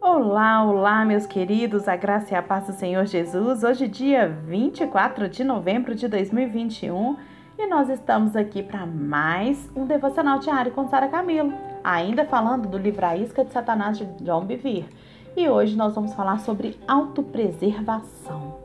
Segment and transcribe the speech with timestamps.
[0.00, 3.64] Olá, olá, meus queridos, a graça e a paz do Senhor Jesus.
[3.64, 7.16] Hoje, dia 24 de novembro de 2021,
[7.58, 12.78] e nós estamos aqui para mais um devocional diário com Sara Camilo, ainda falando do
[12.78, 14.88] livro A Isca de Satanás de John Bevere.
[15.36, 18.56] E hoje nós vamos falar sobre autopreservação.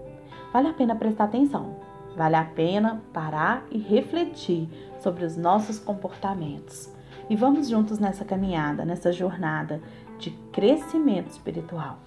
[0.54, 1.78] Vale a pena prestar atenção,
[2.16, 4.70] vale a pena parar e refletir
[5.00, 6.94] sobre os nossos comportamentos.
[7.30, 9.82] E vamos juntos nessa caminhada, nessa jornada
[10.18, 11.98] de crescimento espiritual.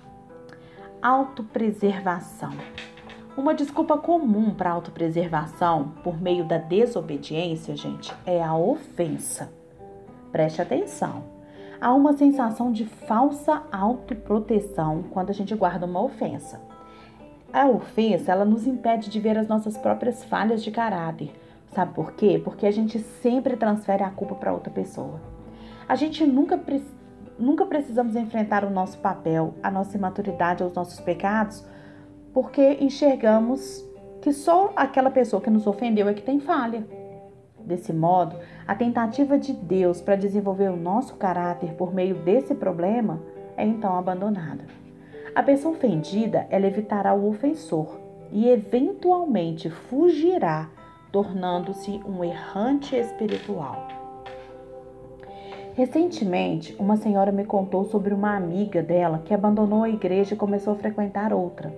[1.00, 2.52] Autopreservação.
[3.36, 9.52] Uma desculpa comum para autopreservação por meio da desobediência, gente, é a ofensa.
[10.32, 11.24] Preste atenção.
[11.78, 16.60] Há uma sensação de falsa autoproteção quando a gente guarda uma ofensa.
[17.52, 21.30] A ofensa, ela nos impede de ver as nossas próprias falhas de caráter.
[21.74, 22.40] Sabe por quê?
[22.42, 25.20] Porque a gente sempre transfere a culpa para outra pessoa.
[25.86, 26.56] A gente nunca
[27.38, 31.64] nunca precisamos enfrentar o nosso papel, a nossa imaturidade, os nossos pecados,
[32.32, 33.84] porque enxergamos
[34.20, 36.86] que só aquela pessoa que nos ofendeu é que tem falha.
[37.60, 43.20] Desse modo, a tentativa de Deus para desenvolver o nosso caráter por meio desse problema
[43.56, 44.64] é então abandonada.
[45.34, 48.00] A pessoa ofendida, ela evitará o ofensor
[48.32, 50.68] e eventualmente fugirá,
[51.12, 53.95] tornando-se um errante espiritual.
[55.76, 60.72] Recentemente, uma senhora me contou sobre uma amiga dela que abandonou a igreja e começou
[60.72, 61.70] a frequentar outra.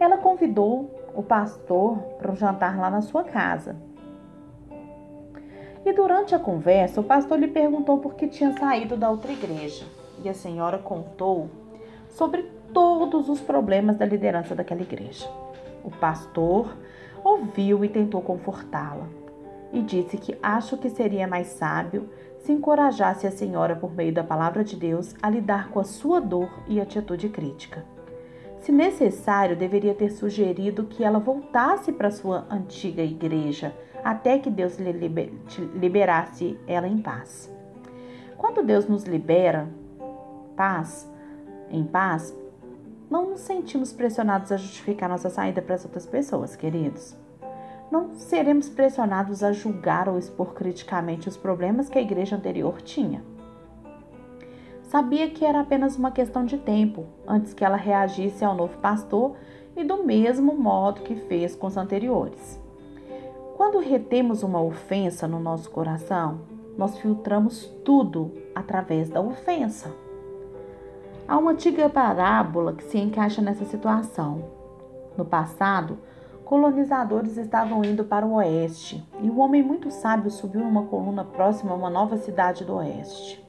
[0.00, 3.76] Ela convidou o pastor para um jantar lá na sua casa.
[5.84, 9.84] E durante a conversa, o pastor lhe perguntou por que tinha saído da outra igreja.
[10.24, 11.50] E a senhora contou
[12.08, 15.28] sobre todos os problemas da liderança daquela igreja.
[15.84, 16.74] O pastor
[17.22, 19.06] ouviu e tentou confortá-la
[19.70, 22.08] e disse que acho que seria mais sábio
[22.48, 26.18] se encorajasse a senhora por meio da palavra de Deus a lidar com a sua
[26.18, 27.84] dor e atitude crítica.
[28.60, 34.78] Se necessário, deveria ter sugerido que ela voltasse para sua antiga igreja até que Deus
[34.78, 34.90] lhe
[35.74, 37.54] liberasse ela em paz.
[38.38, 39.68] Quando Deus nos libera
[40.56, 41.06] paz,
[41.70, 42.34] em paz,
[43.10, 47.27] não nos sentimos pressionados a justificar nossa saída para as outras pessoas, queridos
[47.90, 53.22] não seremos pressionados a julgar ou expor criticamente os problemas que a igreja anterior tinha.
[54.82, 59.36] Sabia que era apenas uma questão de tempo antes que ela reagisse ao novo pastor
[59.76, 62.58] e do mesmo modo que fez com os anteriores.
[63.56, 66.40] Quando retemos uma ofensa no nosso coração,
[66.76, 69.92] nós filtramos tudo através da ofensa.
[71.26, 74.44] Há uma antiga parábola que se encaixa nessa situação.
[75.16, 75.98] No passado,
[76.48, 81.72] colonizadores estavam indo para o oeste e um homem muito sábio subiu numa coluna próxima
[81.72, 83.46] a uma nova cidade do oeste.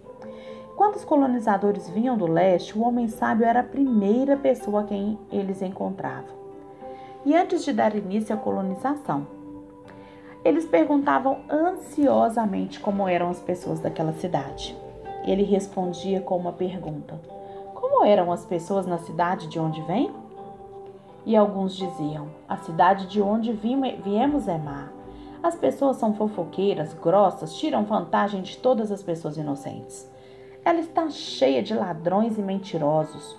[0.75, 5.17] Quando os colonizadores vinham do leste, o homem sábio era a primeira pessoa a quem
[5.31, 6.35] eles encontravam.
[7.25, 9.25] E antes de dar início à colonização,
[10.43, 14.77] eles perguntavam ansiosamente como eram as pessoas daquela cidade.
[15.23, 17.17] Ele respondia com uma pergunta:
[17.73, 20.11] Como eram as pessoas na cidade de onde vem?
[21.25, 24.89] E alguns diziam: A cidade de onde viemos é má.
[25.41, 30.09] As pessoas são fofoqueiras, grossas, tiram vantagem de todas as pessoas inocentes.
[30.65, 33.37] Ela está cheia de ladrões e mentirosos.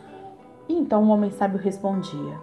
[0.68, 2.38] E então o homem sábio respondia: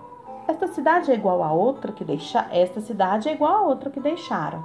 [0.48, 4.00] Esta cidade é igual a outra que deixa, esta cidade é igual a outra que
[4.00, 4.64] deixaram.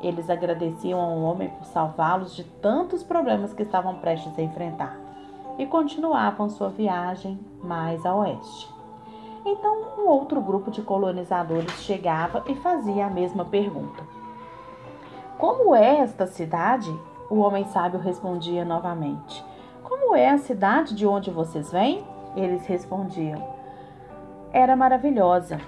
[0.00, 4.98] Eles agradeciam ao homem por salvá-los de tantos problemas que estavam prestes a enfrentar
[5.58, 8.73] e continuavam sua viagem mais a oeste.
[9.44, 14.02] Então, um outro grupo de colonizadores chegava e fazia a mesma pergunta.
[15.38, 16.90] Como é esta cidade?
[17.28, 19.44] O homem sábio respondia novamente.
[19.82, 22.02] Como é a cidade de onde vocês vêm?
[22.34, 23.46] Eles respondiam.
[24.50, 25.60] Era maravilhosa.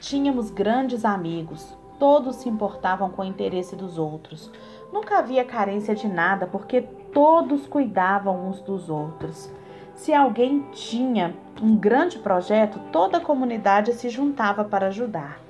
[0.00, 1.76] Tínhamos grandes amigos.
[1.98, 4.50] Todos se importavam com o interesse dos outros.
[4.92, 6.82] Nunca havia carência de nada, porque
[7.12, 9.50] todos cuidavam uns dos outros.
[9.94, 11.34] Se alguém tinha
[11.64, 15.40] um grande projeto, toda a comunidade se juntava para ajudar.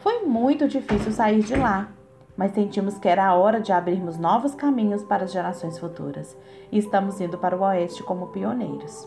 [0.00, 1.90] Foi muito difícil sair de lá,
[2.34, 6.34] mas sentimos que era a hora de abrirmos novos caminhos para as gerações futuras
[6.72, 9.06] e estamos indo para o oeste como pioneiros.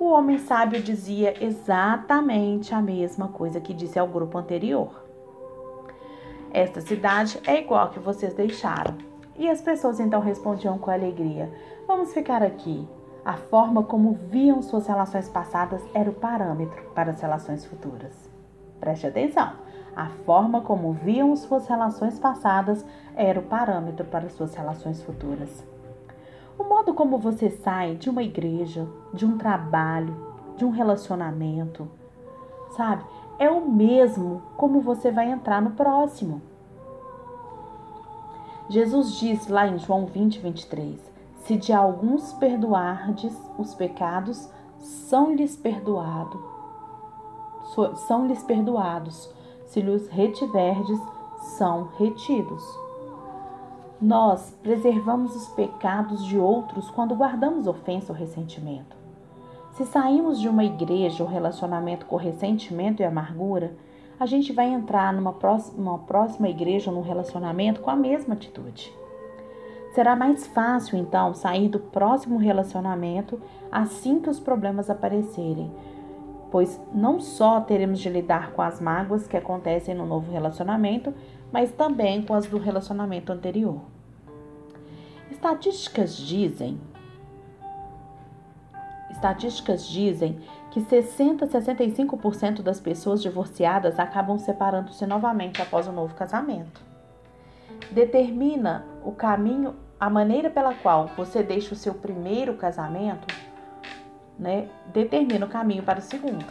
[0.00, 5.04] O homem sábio dizia exatamente a mesma coisa que disse ao grupo anterior.
[6.50, 8.96] Esta cidade é igual a que vocês deixaram.
[9.36, 11.52] E as pessoas então respondiam com alegria:
[11.86, 12.88] Vamos ficar aqui.
[13.24, 18.12] A forma como viam suas relações passadas era o parâmetro para as relações futuras.
[18.78, 19.50] Preste atenção.
[19.96, 22.84] A forma como viam suas relações passadas
[23.16, 25.64] era o parâmetro para suas relações futuras.
[26.58, 30.14] O modo como você sai de uma igreja, de um trabalho,
[30.58, 31.88] de um relacionamento,
[32.76, 33.04] sabe?
[33.38, 36.42] É o mesmo como você vai entrar no próximo.
[38.68, 41.13] Jesus diz lá em João 20, 23:
[41.44, 44.48] Se de alguns perdoardes os pecados,
[44.78, 46.40] são-lhes perdoados.
[48.06, 49.30] São-lhes perdoados.
[49.66, 50.98] Se lhes retiverdes,
[51.58, 52.64] são retidos.
[54.00, 58.96] Nós preservamos os pecados de outros quando guardamos ofensa ou ressentimento.
[59.72, 63.76] Se saímos de uma igreja ou relacionamento com ressentimento e amargura,
[64.18, 69.03] a gente vai entrar numa próxima, próxima igreja ou num relacionamento com a mesma atitude.
[69.94, 75.72] Será mais fácil, então, sair do próximo relacionamento assim que os problemas aparecerem,
[76.50, 81.14] pois não só teremos de lidar com as mágoas que acontecem no novo relacionamento,
[81.52, 83.80] mas também com as do relacionamento anterior.
[85.30, 86.80] Estatísticas dizem
[89.10, 90.40] Estatísticas dizem
[90.72, 96.82] que 60 a 65% das pessoas divorciadas acabam separando-se novamente após o um novo casamento.
[97.92, 103.26] Determina o caminho, a maneira pela qual você deixa o seu primeiro casamento,
[104.38, 104.68] né?
[104.92, 106.46] Determina o caminho para o segundo.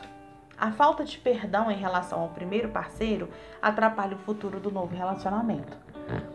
[0.57, 3.29] A falta de perdão em relação ao primeiro parceiro
[3.61, 5.75] atrapalha o futuro do novo relacionamento.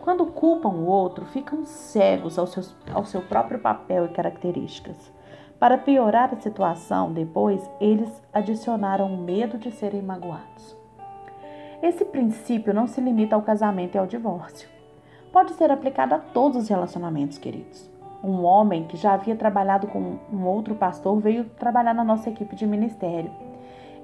[0.01, 5.13] Quando culpam o outro, ficam cegos ao, seus, ao seu próprio papel e características.
[5.59, 10.77] Para piorar a situação, depois eles adicionaram o medo de serem magoados.
[11.83, 14.69] Esse princípio não se limita ao casamento e ao divórcio.
[15.33, 17.91] Pode ser aplicado a todos os relacionamentos, queridos.
[18.25, 22.57] Um homem que já havia trabalhado com um outro pastor veio trabalhar na nossa equipe
[22.57, 23.31] de ministério.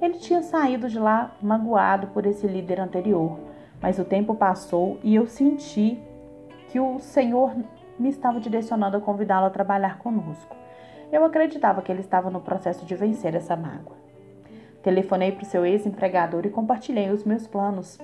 [0.03, 3.39] Ele tinha saído de lá magoado por esse líder anterior,
[3.81, 5.99] mas o tempo passou e eu senti
[6.69, 7.57] que o Senhor
[7.99, 10.55] me estava direcionando a convidá-lo a trabalhar conosco.
[11.11, 13.97] Eu acreditava que ele estava no processo de vencer essa mágoa.
[14.83, 17.99] Telefonei para o seu ex-empregador e compartilhei os meus planos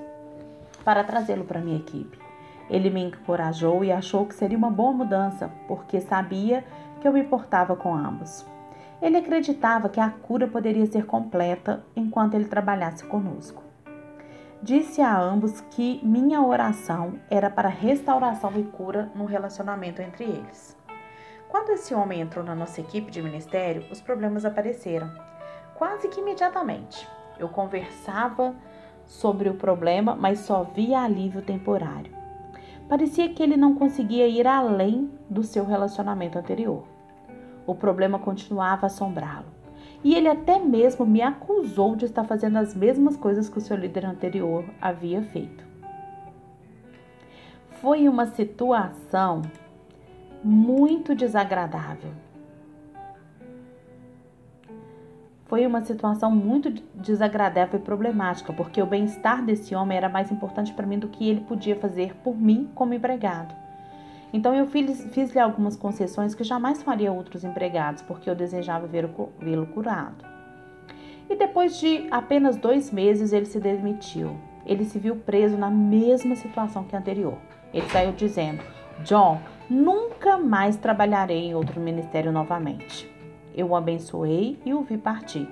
[0.82, 2.29] para trazê-lo para minha equipe.
[2.70, 6.64] Ele me encorajou e achou que seria uma boa mudança, porque sabia
[7.00, 8.46] que eu me importava com ambos.
[9.02, 13.62] Ele acreditava que a cura poderia ser completa enquanto ele trabalhasse conosco.
[14.62, 20.76] Disse a ambos que minha oração era para restauração e cura no relacionamento entre eles.
[21.48, 25.10] Quando esse homem entrou na nossa equipe de ministério, os problemas apareceram.
[25.74, 27.08] Quase que imediatamente.
[27.38, 28.54] Eu conversava
[29.06, 32.19] sobre o problema, mas só via alívio temporário.
[32.90, 36.82] Parecia que ele não conseguia ir além do seu relacionamento anterior.
[37.64, 39.46] O problema continuava a assombrá-lo.
[40.02, 43.76] E ele até mesmo me acusou de estar fazendo as mesmas coisas que o seu
[43.76, 45.64] líder anterior havia feito.
[47.80, 49.42] Foi uma situação
[50.42, 52.10] muito desagradável.
[55.50, 60.72] Foi uma situação muito desagradável e problemática, porque o bem-estar desse homem era mais importante
[60.72, 63.52] para mim do que ele podia fazer por mim como empregado.
[64.32, 70.24] Então eu fiz-lhe algumas concessões que jamais faria outros empregados, porque eu desejava vê-lo curado.
[71.28, 74.36] E depois de apenas dois meses ele se demitiu.
[74.64, 77.38] Ele se viu preso na mesma situação que anterior.
[77.74, 78.62] Ele saiu dizendo:
[79.04, 83.08] John, Nunca mais trabalharei em outro ministério novamente.
[83.54, 85.48] Eu o abençoei e o vi partir.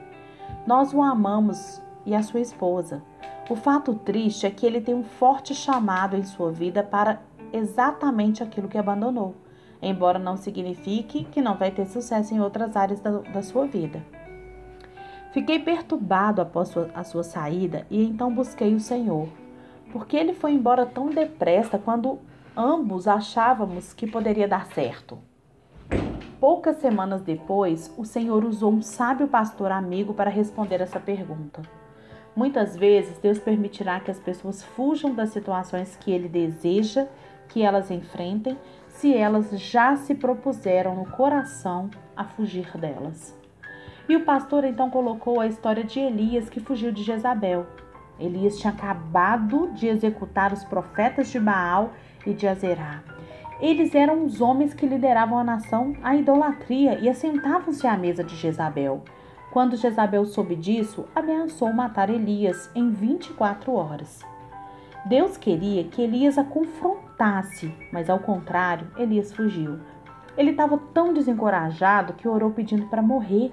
[0.66, 3.02] Nós o amamos e a sua esposa.
[3.48, 7.20] O fato triste é que ele tem um forte chamado em sua vida para
[7.52, 9.34] exatamente aquilo que abandonou,
[9.80, 14.02] embora não signifique que não vai ter sucesso em outras áreas da, da sua vida.
[15.32, 19.28] Fiquei perturbado após a sua saída e então busquei o Senhor,
[19.92, 22.18] porque ele foi embora tão depressa quando
[22.56, 25.18] ambos achávamos que poderia dar certo.
[26.40, 31.62] Poucas semanas depois, o Senhor usou um sábio pastor amigo para responder essa pergunta.
[32.36, 37.08] Muitas vezes, Deus permitirá que as pessoas fujam das situações que Ele deseja
[37.48, 43.36] que elas enfrentem, se elas já se propuseram no coração a fugir delas.
[44.08, 47.66] E o pastor então colocou a história de Elias que fugiu de Jezabel.
[48.18, 51.92] Elias tinha acabado de executar os profetas de Baal
[52.24, 53.02] e de Azerá.
[53.60, 58.36] Eles eram os homens que lideravam a nação à idolatria e assentavam-se à mesa de
[58.36, 59.02] Jezabel.
[59.50, 64.24] Quando Jezabel soube disso, ameaçou matar Elias em 24 horas.
[65.06, 69.80] Deus queria que Elias a confrontasse, mas ao contrário, Elias fugiu.
[70.36, 73.52] Ele estava tão desencorajado que orou pedindo para morrer.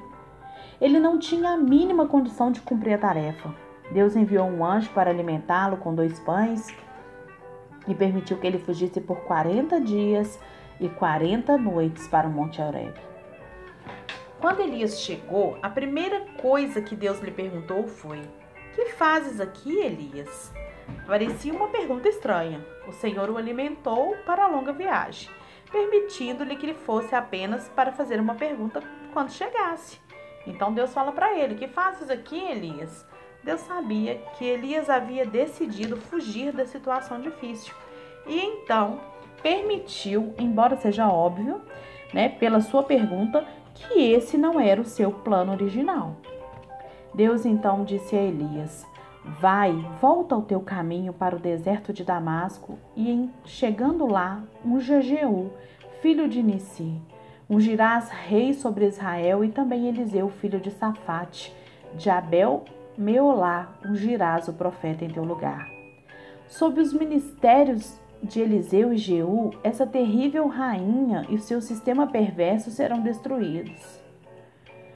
[0.79, 3.55] Ele não tinha a mínima condição de cumprir a tarefa.
[3.91, 6.67] Deus enviou um anjo para alimentá-lo com dois pães
[7.87, 10.39] e permitiu que ele fugisse por 40 dias
[10.79, 12.93] e quarenta noites para o Monte Horeb.
[14.39, 18.21] Quando Elias chegou, a primeira coisa que Deus lhe perguntou foi:
[18.73, 20.53] Que fazes aqui, Elias?
[21.07, 22.63] Parecia uma pergunta estranha.
[22.87, 25.29] O Senhor o alimentou para a longa viagem,
[25.71, 29.99] permitindo-lhe que ele fosse apenas para fazer uma pergunta quando chegasse.
[30.45, 33.05] Então Deus fala para ele: Que fazes aqui, Elias?
[33.45, 37.75] Deus sabia que Elias havia decidido fugir da situação difícil
[38.25, 38.99] e então
[39.43, 41.61] permitiu, embora seja óbvio,
[42.11, 46.15] né, pela sua pergunta, que esse não era o seu plano original.
[47.13, 48.83] Deus então disse a Elias:
[49.39, 55.51] Vai, volta ao teu caminho para o deserto de Damasco, e chegando lá, unja Jeú,
[56.01, 56.99] filho de Nissi.
[57.47, 61.55] Ungirás rei sobre Israel, e também Eliseu, filho de Safate,
[61.93, 62.65] de Abel
[62.97, 65.69] Meolá, ungirás o profeta em teu lugar.
[66.47, 73.01] Sob os ministérios de Eliseu e Jeú, essa terrível rainha e seu sistema perverso serão
[73.01, 73.99] destruídos.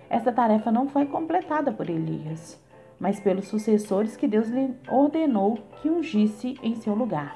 [0.09, 2.59] Essa tarefa não foi completada por Elias,
[2.99, 7.35] mas pelos sucessores que Deus lhe ordenou que ungisse em seu lugar.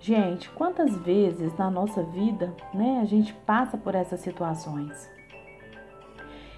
[0.00, 5.15] Gente, quantas vezes na nossa vida, né, a gente passa por essas situações?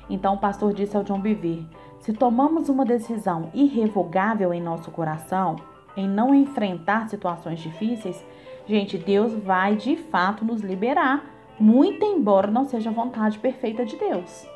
[0.08, 1.68] Então o pastor disse ao John Bevere:
[2.00, 5.56] se tomamos uma decisão irrevogável em nosso coração,
[5.96, 8.24] em não enfrentar situações difíceis,
[8.66, 11.24] gente, Deus vai de fato nos liberar,
[11.58, 14.46] muito embora não seja a vontade perfeita de Deus.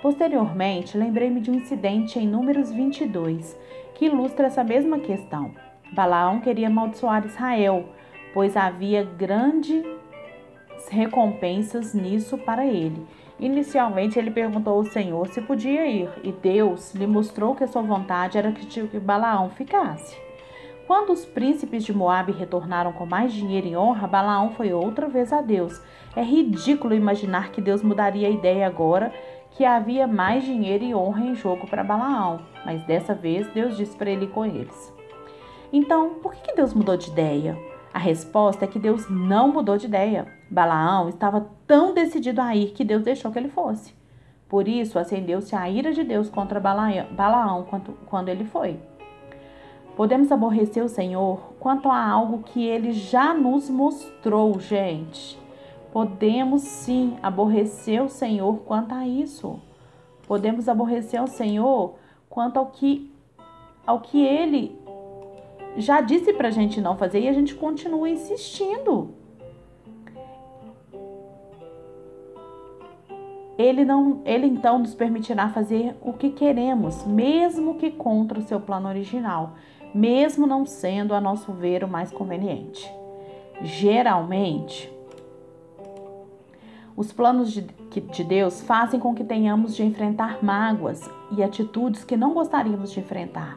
[0.00, 3.58] Posteriormente, lembrei-me de um incidente em Números 22
[3.94, 5.52] que ilustra essa mesma questão.
[5.92, 7.88] Balaão queria amaldiçoar Israel,
[8.32, 9.84] pois havia grandes
[10.90, 13.06] recompensas nisso para ele.
[13.38, 17.82] Inicialmente, ele perguntou ao Senhor se podia ir, e Deus lhe mostrou que a sua
[17.82, 20.16] vontade era que Balaão ficasse.
[20.86, 25.32] Quando os príncipes de Moabe retornaram com mais dinheiro e honra, Balaão foi outra vez
[25.32, 25.80] a Deus.
[26.14, 29.12] É ridículo imaginar que Deus mudaria a ideia agora
[29.52, 33.96] que havia mais dinheiro e honra em jogo para Balaão, mas dessa vez Deus disse
[33.96, 34.92] para ele com eles.
[35.72, 37.56] Então, por que Deus mudou de ideia?
[37.92, 40.26] A resposta é que Deus não mudou de ideia.
[40.54, 43.92] Balaão estava tão decidido a ir que Deus deixou que ele fosse.
[44.48, 47.66] Por isso, acendeu-se a ira de Deus contra Balaão
[48.06, 48.78] quando ele foi.
[49.96, 55.36] Podemos aborrecer o Senhor quanto a algo que ele já nos mostrou, gente.
[55.92, 59.60] Podemos sim aborrecer o Senhor quanto a isso.
[60.26, 61.94] Podemos aborrecer o Senhor
[62.30, 63.12] quanto ao que
[63.86, 64.78] ao que ele
[65.76, 69.23] já disse para a gente não fazer e a gente continua insistindo.
[73.56, 78.60] Ele, não, ele então nos permitirá fazer o que queremos, mesmo que contra o seu
[78.60, 79.54] plano original
[79.94, 82.92] mesmo não sendo, a nosso ver, o mais conveniente.
[83.62, 84.92] Geralmente,
[86.96, 92.16] os planos de, de Deus fazem com que tenhamos de enfrentar mágoas e atitudes que
[92.16, 93.56] não gostaríamos de enfrentar.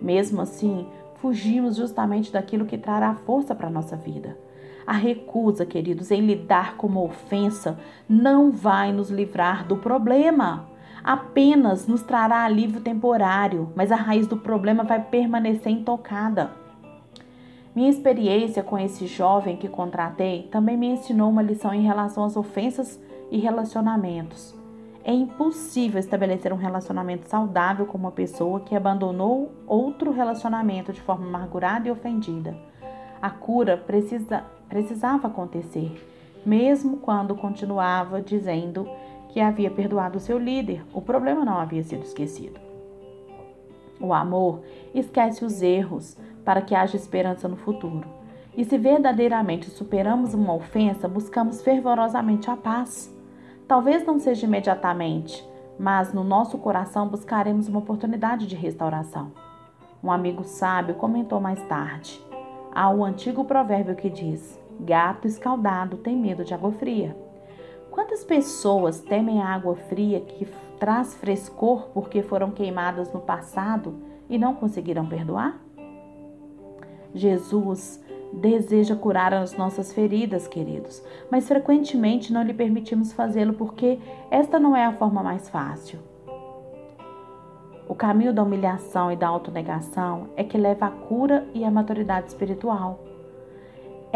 [0.00, 4.38] Mesmo assim, fugimos justamente daquilo que trará força para a nossa vida.
[4.86, 7.78] A recusa, queridos, em lidar com uma ofensa
[8.08, 10.76] não vai nos livrar do problema
[11.06, 16.50] apenas nos trará alívio temporário, mas a raiz do problema vai permanecer intocada.
[17.72, 22.36] Minha experiência com esse jovem que contratei também me ensinou uma lição em relação às
[22.36, 23.00] ofensas
[23.30, 24.52] e relacionamentos.
[25.04, 31.28] É impossível estabelecer um relacionamento saudável com uma pessoa que abandonou outro relacionamento de forma
[31.28, 32.56] amargurada e ofendida.
[33.20, 35.92] A cura precisa, precisava acontecer,
[36.44, 38.88] mesmo quando continuava dizendo
[39.28, 42.58] que havia perdoado seu líder, o problema não havia sido esquecido.
[44.00, 44.60] O amor
[44.94, 48.08] esquece os erros para que haja esperança no futuro.
[48.56, 53.14] E se verdadeiramente superamos uma ofensa, buscamos fervorosamente a paz.
[53.68, 55.46] Talvez não seja imediatamente,
[55.78, 59.32] mas no nosso coração buscaremos uma oportunidade de restauração.
[60.02, 62.22] Um amigo sábio comentou mais tarde:
[62.76, 67.16] há um antigo provérbio que diz: gato escaldado tem medo de água fria.
[67.90, 70.46] Quantas pessoas temem a água fria que
[70.78, 73.96] traz frescor porque foram queimadas no passado
[74.28, 75.58] e não conseguiram perdoar?
[77.14, 83.98] Jesus deseja curar as nossas feridas, queridos, mas frequentemente não lhe permitimos fazê-lo porque
[84.30, 85.98] esta não é a forma mais fácil.
[87.88, 92.28] O caminho da humilhação e da autonegação é que leva à cura e à maturidade
[92.28, 93.00] espiritual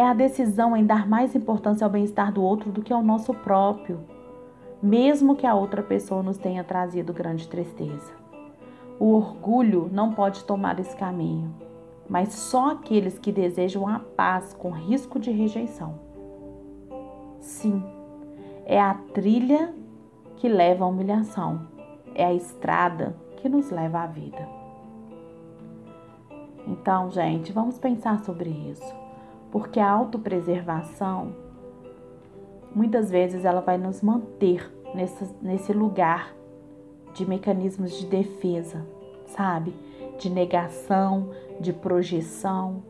[0.01, 3.35] é a decisão em dar mais importância ao bem-estar do outro do que ao nosso
[3.35, 4.01] próprio,
[4.83, 8.11] mesmo que a outra pessoa nos tenha trazido grande tristeza.
[8.99, 11.55] O orgulho não pode tomar esse caminho.
[12.09, 15.95] mas só aqueles que desejam a paz com risco de rejeição.
[17.39, 17.85] Sim,
[18.67, 19.73] é a trilha
[20.35, 21.69] que leva à humilhação,
[22.13, 24.49] é a estrada que nos leva à vida.
[26.67, 28.95] Então, gente, vamos pensar sobre isso,
[29.51, 31.33] porque a autopreservação
[32.75, 36.35] muitas vezes ela vai nos manter nesse, nesse lugar
[37.15, 38.87] de mecanismos de defesa,
[39.27, 39.75] sabe?
[40.19, 42.83] De negação, de projeção.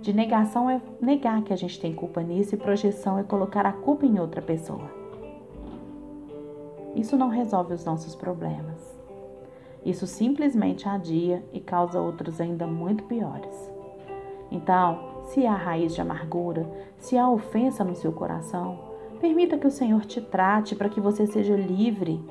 [0.00, 3.72] De negação é negar que a gente tem culpa nisso e projeção é colocar a
[3.72, 4.90] culpa em outra pessoa.
[6.94, 8.97] Isso não resolve os nossos problemas.
[9.88, 13.72] Isso simplesmente adia e causa outros ainda muito piores.
[14.50, 18.78] Então, se há raiz de amargura, se há ofensa no seu coração,
[19.18, 22.22] permita que o Senhor te trate para que você seja livre.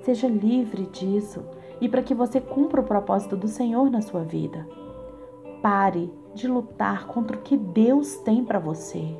[0.00, 1.44] Seja livre disso
[1.78, 4.66] e para que você cumpra o propósito do Senhor na sua vida.
[5.60, 9.14] Pare de lutar contra o que Deus tem para você.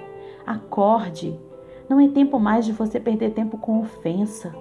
[0.47, 1.39] Acorde.
[1.87, 4.55] Não é tempo mais de você perder tempo com ofensa.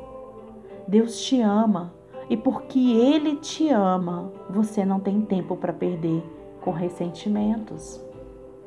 [0.86, 6.24] Deus te ama e porque Ele te ama, você não tem tempo para perder
[6.62, 8.02] com ressentimentos.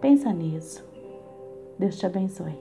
[0.01, 0.85] Pensa nisso.
[1.79, 2.55] Deus te abençoe.